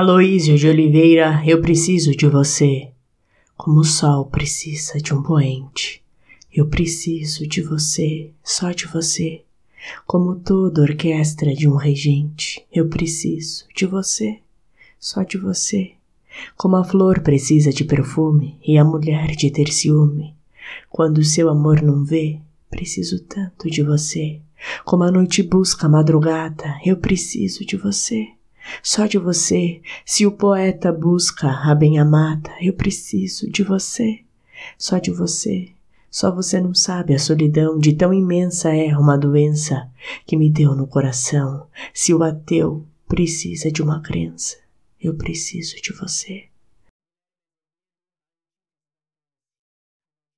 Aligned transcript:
Aloísio 0.00 0.56
de 0.56 0.68
Oliveira, 0.68 1.42
eu 1.44 1.60
preciso 1.60 2.12
de 2.12 2.28
você. 2.28 2.92
Como 3.56 3.80
o 3.80 3.84
sol 3.84 4.26
precisa 4.26 4.96
de 4.98 5.12
um 5.12 5.24
poente. 5.24 6.00
Eu 6.54 6.68
preciso 6.68 7.44
de 7.48 7.60
você, 7.60 8.30
só 8.44 8.70
de 8.70 8.86
você. 8.86 9.42
Como 10.06 10.36
toda 10.36 10.82
orquestra 10.82 11.52
de 11.52 11.68
um 11.68 11.74
regente, 11.74 12.64
eu 12.72 12.88
preciso 12.88 13.64
de 13.74 13.86
você, 13.86 14.38
só 15.00 15.24
de 15.24 15.36
você. 15.36 15.94
Como 16.56 16.76
a 16.76 16.84
flor 16.84 17.18
precisa 17.18 17.72
de 17.72 17.82
perfume 17.82 18.56
e 18.64 18.78
a 18.78 18.84
mulher 18.84 19.34
de 19.34 19.50
ter 19.50 19.72
ciúme. 19.72 20.32
Quando 20.88 21.24
seu 21.24 21.48
amor 21.48 21.82
não 21.82 22.04
vê, 22.04 22.38
preciso 22.70 23.18
tanto 23.24 23.68
de 23.68 23.82
você. 23.82 24.40
Como 24.84 25.02
a 25.02 25.10
noite 25.10 25.42
busca 25.42 25.86
a 25.86 25.90
madrugada, 25.90 26.78
eu 26.86 26.98
preciso 26.98 27.66
de 27.66 27.76
você. 27.76 28.37
Só 28.82 29.06
de 29.06 29.18
você, 29.18 29.80
se 30.04 30.26
o 30.26 30.32
poeta 30.32 30.92
busca 30.92 31.48
a 31.48 31.74
bem-amada, 31.74 32.50
eu 32.60 32.72
preciso 32.72 33.50
de 33.50 33.62
você. 33.62 34.20
Só 34.76 34.98
de 34.98 35.10
você, 35.10 35.70
só 36.10 36.34
você 36.34 36.60
não 36.60 36.74
sabe 36.74 37.14
a 37.14 37.18
solidão 37.18 37.78
de 37.78 37.92
tão 37.92 38.12
imensa 38.14 38.74
é 38.74 38.96
uma 38.96 39.16
doença 39.16 39.88
que 40.26 40.36
me 40.36 40.50
deu 40.50 40.74
no 40.74 40.86
coração. 40.86 41.66
Se 41.92 42.14
o 42.14 42.22
ateu 42.22 42.86
precisa 43.06 43.70
de 43.70 43.82
uma 43.82 44.00
crença, 44.00 44.56
eu 45.00 45.14
preciso 45.14 45.76
de 45.82 45.92
você. 45.92 46.44